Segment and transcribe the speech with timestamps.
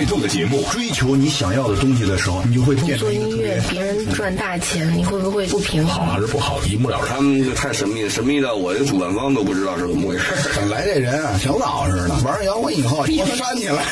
[0.00, 0.62] 最有态度的节目。
[0.72, 6.06] 追求你想要的东西的时候，你就会变成做一个特别音乐，别人赚大钱，你会不会不平衡？
[6.06, 7.16] 好还是不好，一目了然。
[7.16, 10.24] 他们就太神秘了，神秘到我这主办方都不知道是怎么回事。
[10.56, 13.82] 本来这人啊，小枣似的，玩摇滚以后， 我扇起来了。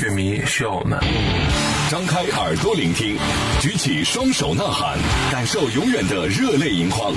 [0.00, 0.98] 乐迷需要我们。
[1.90, 3.16] 张开耳朵聆听，
[3.60, 4.98] 举起双手呐喊，
[5.32, 7.12] 感受永远的热泪盈眶。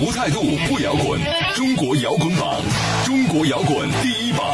[0.00, 1.20] 无态度不摇滚，
[1.54, 2.60] 中国摇滚榜，
[3.04, 4.46] 中国摇滚第一榜。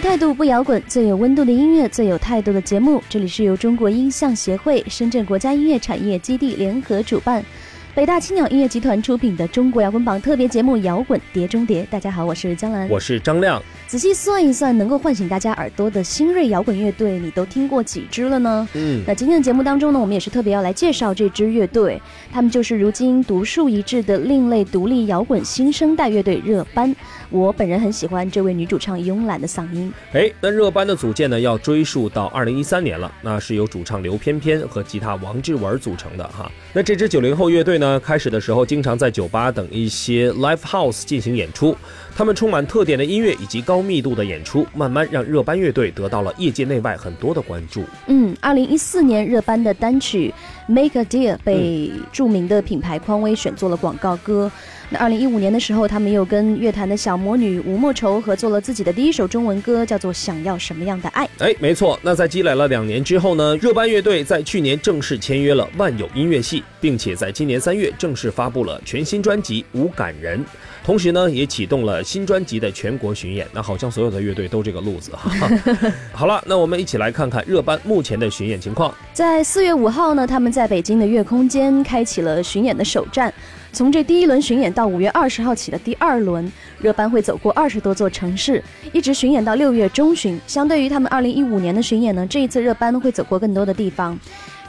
[0.00, 3.02] 态度不摇滚，最有温度的音乐，最有态度的节目。
[3.08, 7.44] 这里是由中国音像协会、深圳国家音乐产业基地联合主办。
[7.94, 13.62] 北大青鸟音乐集团出品的中国摇滚榜特别节目《摇滚碟中谍》，大家好，我是江兰，我是张亮。
[13.90, 18.68] 仔细算一算，能够唤醒大家耳朵的新锐摇滚乐队，你都听过几支了呢？
[18.74, 22.00] 嗯，那今天的节目当中呢，我们也是特别要来介绍这支乐队，
[22.32, 26.94] 他们就是如今独树一帜的另类独立摇滚新生代乐队热班。
[27.30, 29.92] 我本人很喜欢这位女主唱慵懒的嗓音。
[30.12, 36.48] 哎，那热班的组建呢，要追溯到二零一三年了，那是由主唱刘翩翩和吉他王志文组成的哈。
[36.72, 41.76] 那这支九零后乐队呢，开始的时候经常在酒吧等一些 live house 进行演出，
[42.14, 47.84] 他们充满特点的音乐以及高密度的演出，慢慢让热班乐队得到了业界内外很多的关注。
[48.06, 50.32] 嗯，二零一四年热班的单曲
[50.72, 54.50] 《Make a Deal》被著名的品牌匡威选做了广告歌。
[54.92, 61.24] 那二零一五年的时候，他们又跟乐坛的小魔女吴莫愁合作了自己的第一首中文歌，叫做《想要什么样的爱》。
[61.38, 61.96] 哎，没错。
[62.02, 70.40] 那在积累了两年之后呢，热班乐队在去年正式签约了万有音乐系，并且在今年三月正式发布了全新专辑《无感人》，
[70.84, 73.46] 同时呢，也启动了新专辑的全国巡演。
[73.52, 75.30] 那好像所有的乐队都这个路子哈。
[76.12, 78.92] 好了，那我们一起来看看热班目前的巡演情况。
[79.12, 83.32] 在四月五号呢，他们在北京的月空间开启了巡演的首站。
[83.72, 86.50] 从这第一轮巡演到五月二十号起的第二轮，
[86.80, 90.38] 热班会走过二十多座城市，一直巡演到六月中旬。
[90.46, 94.18] 相对于他们二零一五年的巡演呢，这一次热班会走过更多的地方。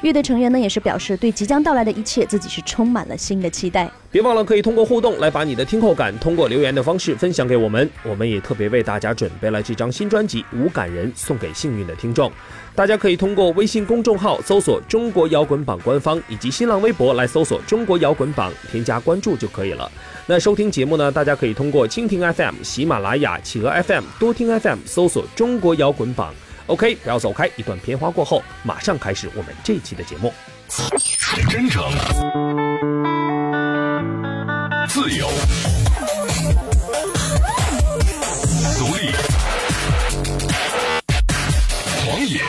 [0.02, 3.90] 乐队成员呢也是表示，对即将到来的一切，自己是充满了新的期待。
[4.10, 12.32] 别忘了可以通过互动来把你的听后感通过留言的方式分享给我们，我们也特别为大家准备了这张新专辑《无感人》送给幸运的听众。
[12.74, 19.90] 大家可以通过微信公众号搜索“中国摇滚榜”官方，以及新浪微博来搜索“中国摇滚榜”，添加关注就可以了。
[20.26, 26.34] 那收听节目呢，大家可以通过蜻蜓 FM、喜马拉雅、企鹅 FM、多听 FM 搜索“中国摇滚榜”。
[26.68, 30.34] OK，不要走开，一段片花过后，马上开始我们这一期的节目。
[31.50, 31.84] 真诚，
[34.88, 35.28] 自由，
[38.78, 39.12] 独立，
[42.06, 42.40] 狂野，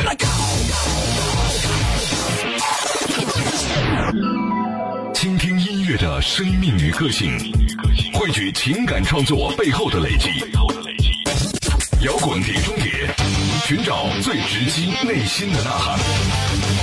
[5.12, 7.37] 倾听音乐的生命与个性，
[8.15, 10.28] 汇聚情感创作背后的累积。
[12.05, 13.02] 摇滚碟中谍，
[13.65, 16.81] 寻找最直击内心的呐喊。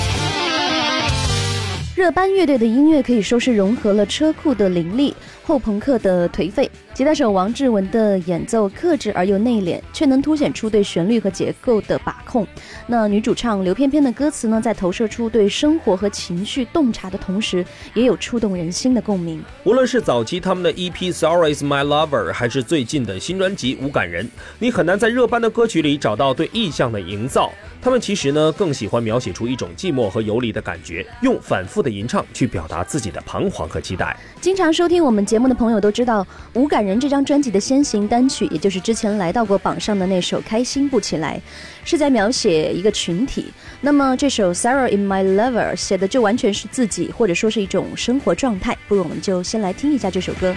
[2.00, 6.72] 热班乐队的音乐可以说是融合了车库的凌厉、后朋克的颓废。
[6.94, 12.48] 吉他手王志文的演奏克制而又内敛，却能凸显出对旋律和结构的把控。
[12.88, 19.44] 那女主唱刘翩翩的歌词呢，在投射出对生活和情绪洞察的同时，也有触动人心的共鸣。
[19.66, 24.26] 无论是早期他们的 EP《Sorry Is My Lover》，还是最近的新专辑《无感人》，
[24.58, 27.52] 你很难在热班的歌曲里找到对意象的营造。
[27.82, 34.18] 他们其实呢，更喜欢描写出一种寂寞和游离的感觉，用反复的吟唱去表达自己的彷徨和期待。
[34.42, 36.22] 经常收听我们节目的朋友都知道，
[36.54, 41.42] 《无感人》这张专辑的先行单曲，也就是之前来到过榜上的那首《开心不起来》，
[41.90, 43.46] 是在描写一个群体。
[43.80, 48.78] 那么这首《Sarah in My Lover》写的就完全是自己，或者说是一种生活状态。
[48.90, 50.54] 不如我们就先来听一下这首歌。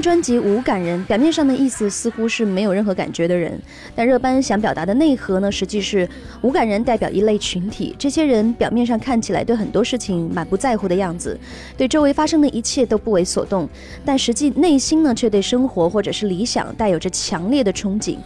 [0.00, 3.60] 专辑《无感人》，表面上的意思似乎是没有任何感觉的人，
[3.94, 6.08] 但热班想表达的内核呢，实际是
[6.42, 7.94] 无感人代表一类群体。
[7.98, 11.38] 这些人表面上看起来对很多事情满不在乎的样子，
[11.76, 13.68] 对周围发生的一切都不为所动，
[14.04, 18.16] 但实际内心呢，却对生活或者是理想带有着强烈的憧憬。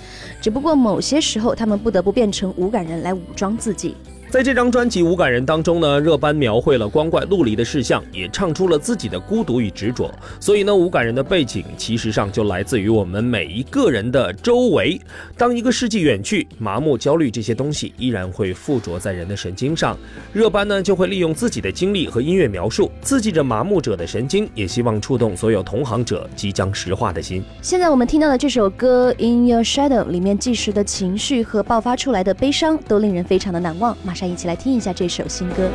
[0.40, 3.96] 只不过某些时候，他们不得不变成无感人来武装自己。
[4.34, 10.12] 在这张专辑《无感人》当中呢，热班描绘了光怪陆离的事项，也唱出了自己的孤独与执着。
[10.40, 15.00] 所以呢，无感人的背景其实上就来自于我们每一个人的周围。
[15.38, 19.96] 当一个世纪远去，麻木、焦虑这些东西依然会附着在人的神经上。
[20.32, 27.40] 热班呢就会利用自己的经历和音乐描述，刺激着麻木者的神经，也希望触动所有同行者即将石化的心。
[27.62, 33.96] 现在我们听到的这首歌《In Your Shadow》里面即时的情绪和爆发出来的悲伤，都令人非常的难忘。
[34.02, 34.23] 马上。
[34.26, 35.70] 一起来听一下这首新歌。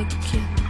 [0.00, 0.67] again.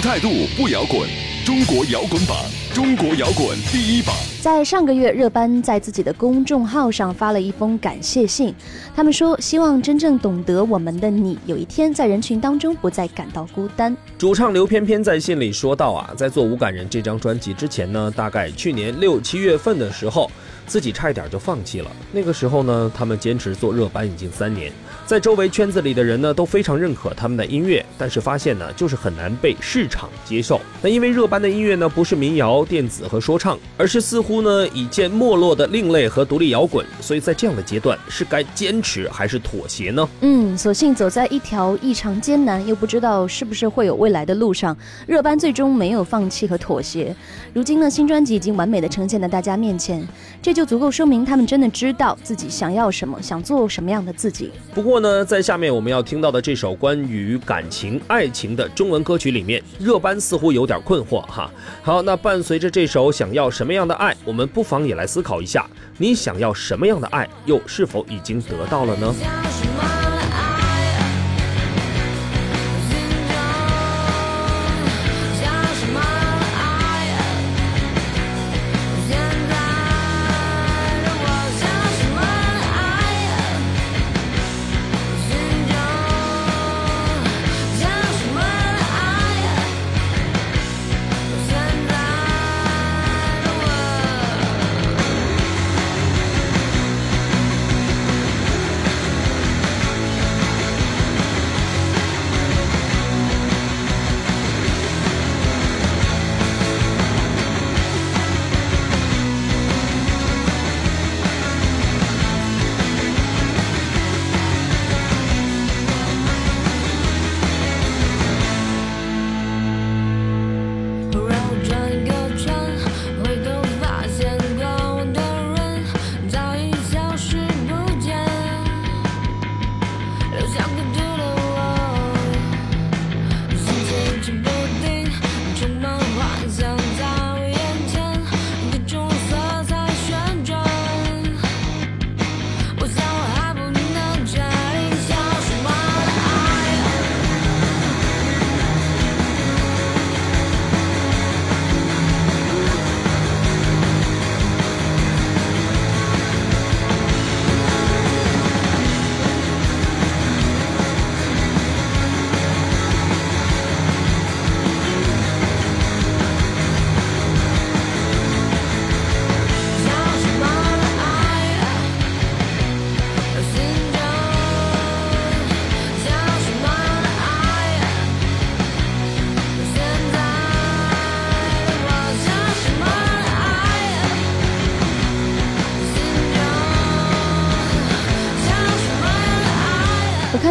[0.00, 1.06] 态度不摇滚，
[1.44, 2.34] 中国摇滚榜，
[2.72, 4.16] 中国摇滚第一榜。
[4.40, 8.54] 在上个月，热班在自己的公众号上发了一封感谢信，
[8.96, 13.94] 他们说希望真正懂得我们的你，有一天在人群当中不再感到孤单。
[14.16, 20.30] 主唱刘翩翩在信里说到啊，在做《无感人》这张专辑之前呢，大概去年六七月份的时候。
[20.66, 21.90] 自己差一点就放弃了。
[22.12, 24.70] 那个时候呢，他们坚持做热班已经三年，
[25.10, 30.60] 在周围圈子里的人呢都非常认可他们的音乐，但是发现呢就是很难被市场接受。
[30.80, 40.08] 那因为热班的音乐呢不是民谣、电子和说唱，而是似乎呢已见没落的另类和独立摇滚，所以在这样的阶段是该坚持还是妥协呢？
[40.20, 44.76] 嗯，所幸走在一条异常艰难又不知道是不是会有未来的路上，
[45.08, 47.12] 热班最终没有放弃和妥协。
[47.52, 50.06] 如今呢，新专辑已经完美的呈现在大家面前，
[50.40, 50.60] 这就。
[50.60, 54.50] 就足够说明他们真的知道自己想要什么，想做什么样的自己。
[54.74, 61.50] 不过那，在下面我们要听到的这首关于感情、爱情的中文歌曲里面，热班似乎有点困惑哈。
[61.82, 69.14] 好，那伴随着这首《想要什么样的爱》，我们不妨也来思考一下：你想要什么样的爱，又是否已经得到了呢？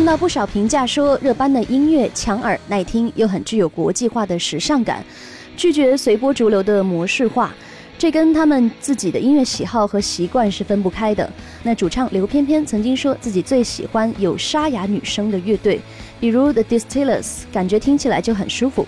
[0.10, 5.06] 到不少评价说，热班的音乐强耳耐听，又很具有国际化的时尚感，
[5.56, 7.54] 拒绝随波逐流的模式化。
[7.96, 11.32] 这跟他们自己的音乐喜好和习惯是分不开的。
[11.62, 15.80] 那主唱刘翩翩曾经说自己最喜欢有沙哑女声的乐队，
[16.20, 18.88] 比如 The Distillers，感觉听起来就很舒服。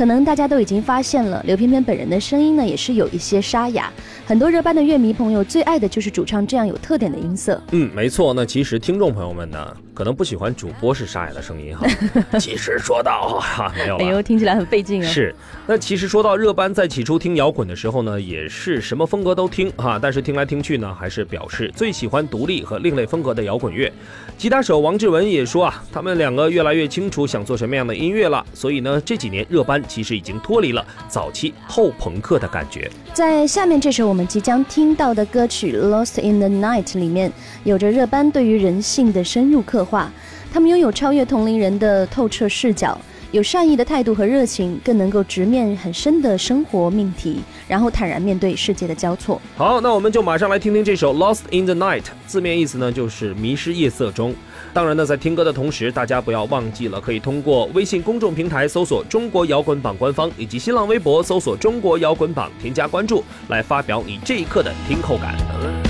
[0.00, 3.92] 可能大家都已经发现了，刘翩翩本人的声音呢也是有一些沙哑。
[4.24, 7.62] 很多热班的乐迷朋友最爱的就是主唱这样有特点的音色。
[7.72, 8.32] 嗯，没错。
[8.32, 11.86] 那其实听众朋友们呢，可能不喜欢主播是沙哑的声音哈。
[12.40, 14.04] 其实说到哈，没有了。
[14.06, 15.06] 哎呦，听起来很费劲啊。
[15.06, 15.34] 是。
[15.66, 23.92] 那其实说到热班在起初听摇滚的时候呢，也是什么风格都听哈，但是听来听去呢，还是表示最喜欢独立和另类风格的摇滚乐。
[24.38, 32.88] 吉他手王志文也说啊，他们两个越来越清楚想做什么样的音乐了，所以呢，这几年热班其实已经脱离了早期后朋克的感觉。
[33.12, 37.32] 在下面这首我们即将听到的歌曲《Lost in the Night》里面，
[37.64, 40.10] 有着热班对于人性的深入刻画。
[40.52, 42.98] 他们拥有超越同龄人的透彻视角，
[43.30, 49.40] 有善意的态度和热情，更能够直面很深的生活命题，然后坦然面对世界的交错。
[49.56, 54.34] 好，那我们就马上来听听这首《Lost in the Night》，字面意思呢就是迷失夜色中。
[54.72, 65.89] 当然呢，在听歌的同时，大家不要忘记了可以通过微信公众平台搜索“中国摇滚榜”官方，以及新浪微博搜索“中国摇滚榜”添加关注，来发表你这一刻的听后感。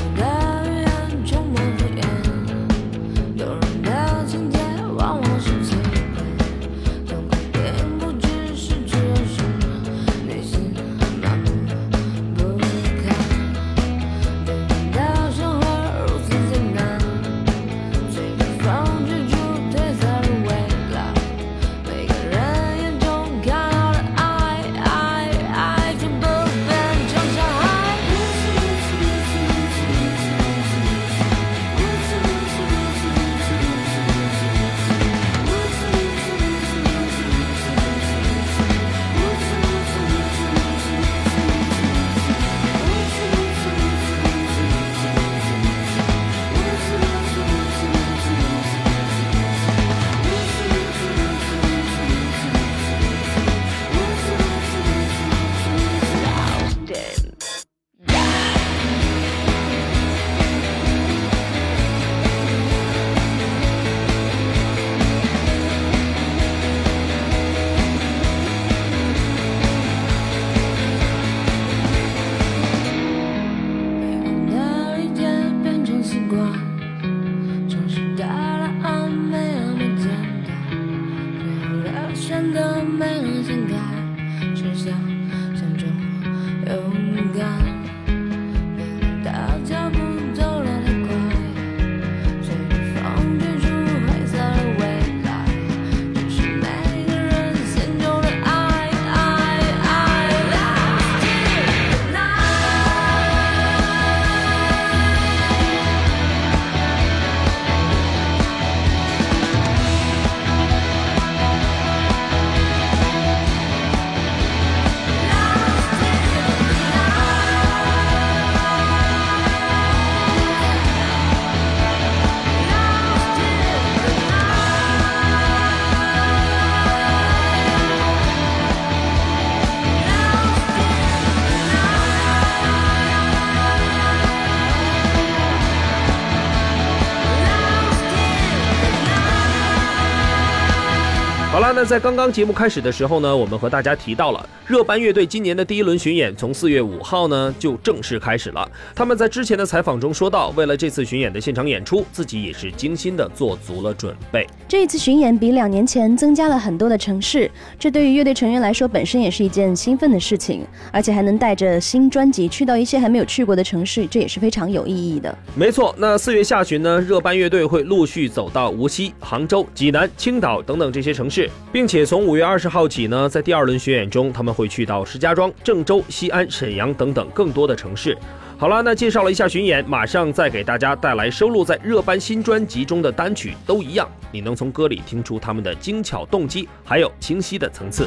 [141.73, 148.69] 那在刚刚节目开始的时候呢，我们和大家提到了热班乐队今年的第一轮巡演，从四月五号呢就正式开始了。
[148.95, 154.47] 他们在之前的采访中说到，为了这次巡演的现场演出，自己也是精心的做足了准备。
[154.69, 165.37] 这一次巡演比两年前增加了很多的城市，这对于乐队成员来说本身也是一件兴奋的事情，而且还能带着新专辑去到一些还没有去过的城市，这也是非常有意义的。
[165.55, 171.50] 没错，那四月下旬呢，热班乐队会陆续走到无锡、杭州、济南、青岛等等这些城市。
[171.73, 178.17] 并且从五月二十号起呢，在第二轮巡演中，他们会去到石家庄、郑州、西安、沈阳等等更多的城市。
[178.59, 188.07] 好了，那介绍了一下巡演，马上再给大家带来收录在热班新专辑中的单曲，都一样，你能从歌里听出他们的精巧动机，还有清晰的层次。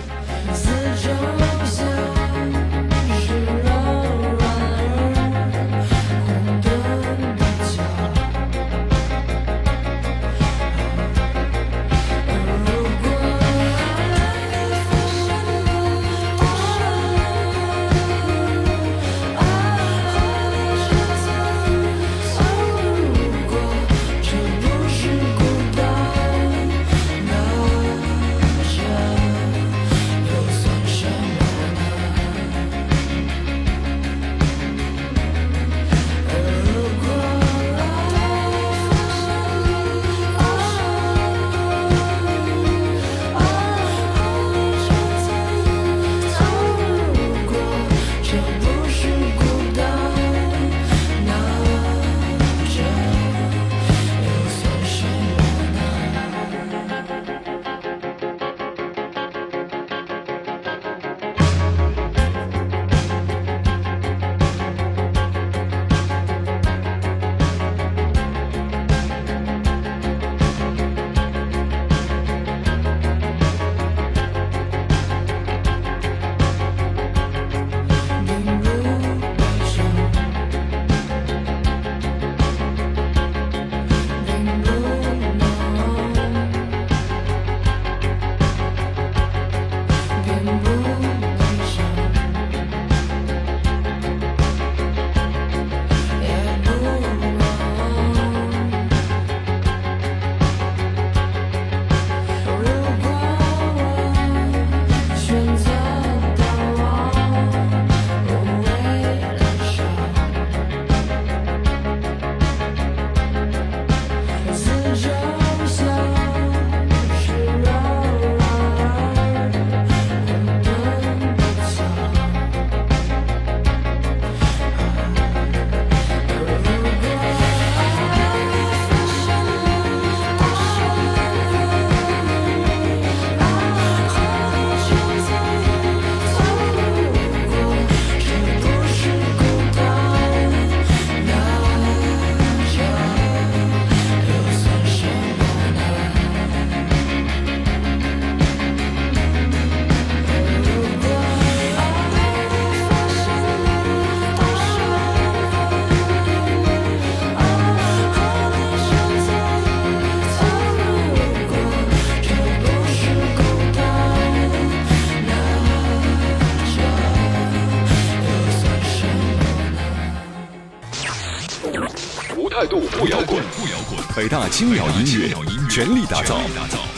[174.33, 175.29] 大青鸟音乐
[175.69, 176.41] 全力打造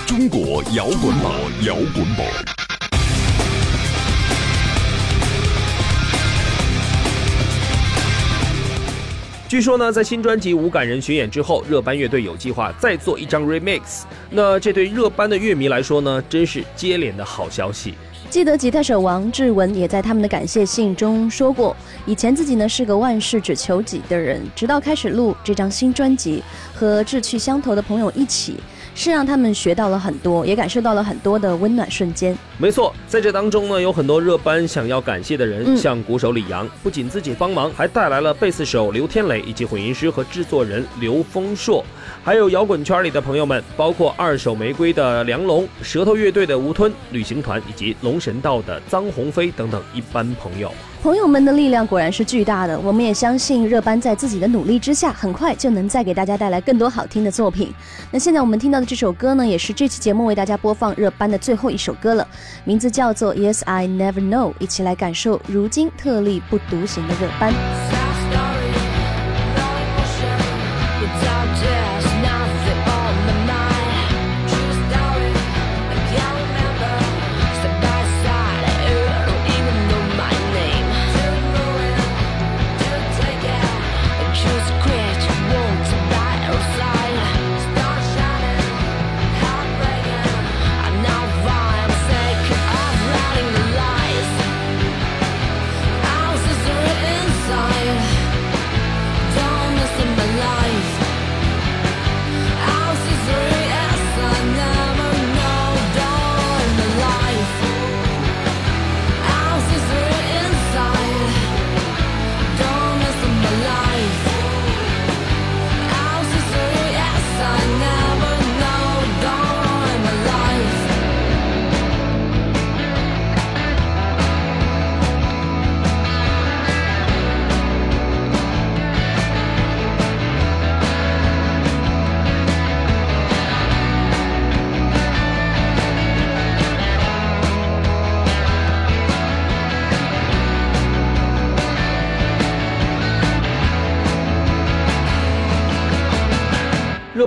[0.07, 1.33] 中国摇滚榜，
[1.65, 2.25] 摇滚榜。
[9.49, 14.03] 据说呢，在新专辑《无感人》巡演之后，热班乐队有计划再做一张 remix。
[14.29, 17.95] 那这对热班的乐迷来说呢，真是接连的好消息。
[18.29, 28.57] 记得吉他手王志文也在他们的感谢信中说过，以前自己呢是个万事只求己的人，直到开始录这张新专辑，和志趣相投的朋友一起。
[28.95, 32.35] 是让他们学到了很多，也感受到了很多的温暖瞬间。
[32.57, 41.83] 没错，在这当中呢，有很多热班想要感谢的人，像鼓手李阳，不仅自己帮忙，还带来了贝斯手刘天磊以及混音师和制作人刘丰硕，
[42.23, 50.71] 还有摇滚圈里的朋友们，包括二手玫瑰的梁龙、舌头乐队的吴吞、旅行团以及龙神道的臧鸿飞等等一班朋友。
[51.05, 57.71] 朋友们的力量果然是巨大的，我们也相信热班在自己的努力之下，很快就能再给大家带来更多好听的作品。
[58.09, 62.27] 那现在我们听到的这首歌呢，也是这期节目为大家播放热班的最后一首歌了，
[62.63, 67.94] 名字叫做 Yes I Never Know，一起来感受如今特立不独行的热班。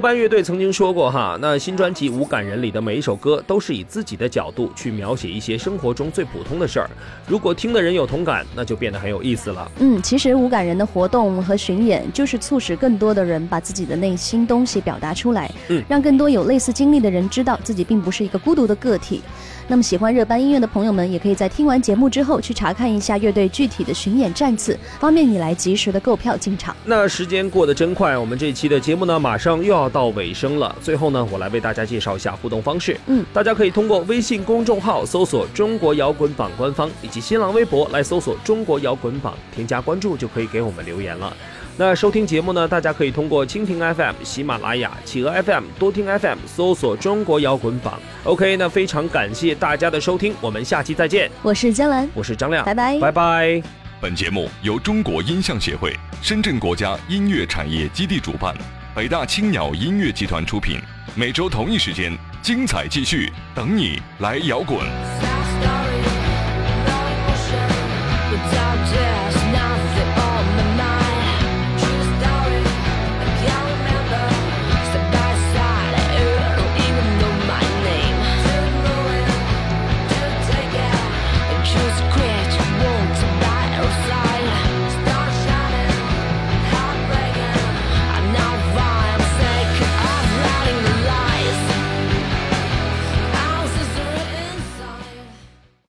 [0.08, 6.88] 班乐队曾经说过哈，那新专辑《无感人》里的每一首歌都是以自己的角度去描写一些生活中最普通的事儿。
[7.26, 9.70] 如果听的人有同感，那就变得很有意思了。
[9.80, 19.20] 嗯，其实无感人的活动和巡演就是促使更多的人把自己的内心东西表达出来，嗯，让更多有类似经历的人知道自己并不是一个孤独的个体。
[19.70, 26.74] 那么喜欢热班音乐的朋友们，也可以在听完节目之后去查看一下乐队具体的巡演站次，方便你来及时的购票进场。
[26.87, 30.74] 那时间过得真快，我们这期的节目呢，马上又要到尾声了。
[30.81, 32.98] 最后呢，我来为大家介绍一下互动方式。
[33.09, 41.31] 嗯，大家可以通过微信公众号搜索“中国摇滚榜”官方，以及新浪微博来搜索“中国摇滚榜”，添加关注就可以给我们留言了。
[41.80, 48.00] 那收听节目呢，大家可以通过蜻蜓 FM、喜马拉雅、企鹅 FM、多听 FM 搜索“中国摇滚榜”。
[48.24, 51.30] OK，那非常感谢大家的收听，我们下期再见。
[51.40, 53.62] 我是江兰，我是张亮，拜拜，拜拜。
[54.00, 58.52] 本节目由中国音像协会、深圳国家音乐产业基地主办，
[58.92, 60.80] 北大青鸟音乐集团出品。
[61.14, 62.12] 每周同一时间，
[62.42, 64.80] 精彩继续，等你来摇滚。